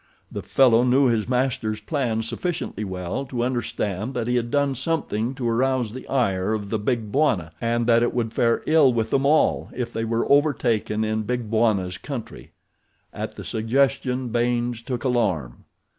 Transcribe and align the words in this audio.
The 0.31 0.41
fellow 0.41 0.81
knew 0.81 1.05
his 1.05 1.29
master's 1.29 1.79
plans 1.79 2.27
sufficiently 2.27 2.83
well 2.83 3.23
to 3.27 3.43
understand 3.43 4.15
that 4.15 4.25
he 4.25 4.35
had 4.35 4.49
done 4.49 4.73
something 4.73 5.35
to 5.35 5.47
arouse 5.47 5.93
the 5.93 6.07
ire 6.07 6.53
of 6.55 6.71
the 6.71 6.79
Big 6.79 7.11
Bwana 7.11 7.51
and 7.61 7.85
that 7.85 8.01
it 8.01 8.11
would 8.11 8.33
fare 8.33 8.63
ill 8.65 8.91
with 8.91 9.11
them 9.11 9.27
all 9.27 9.69
if 9.75 9.93
they 9.93 10.03
were 10.03 10.27
overtaken 10.27 11.03
in 11.03 11.21
Big 11.21 11.51
Bwana's 11.51 11.99
country. 11.99 12.49
At 13.13 13.35
the 13.35 13.43
suggestion 13.43 14.29
Baynes 14.29 14.81
took 14.81 15.03
alarm. 15.03 15.65